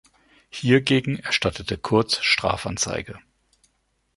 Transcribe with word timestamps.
Hiergegen 0.49 1.19
erstattete 1.19 1.77
Kurz 1.77 2.23
Strafanzeige. 2.23 3.19